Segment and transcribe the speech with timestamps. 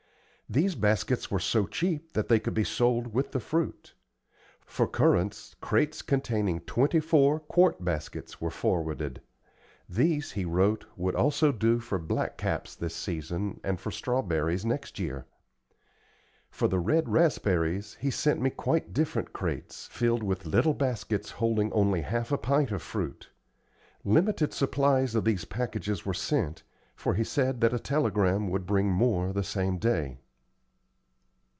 [0.49, 3.93] These baskets were so cheap that they could be sold with the fruit.
[4.65, 9.21] For currants, crates containing twenty four quart baskets were forwarded.
[9.87, 14.99] These, he wrote, would also do for black caps this season, and for strawberries next
[14.99, 15.25] year.
[16.49, 21.71] For the red raspberries he sent me quite different crates, filled with little baskets holding
[21.71, 23.29] only half a pint of fruit.
[24.03, 26.63] Limited supplies of these packages were sent,
[26.93, 30.17] for he said that a telegram would bring more the same day.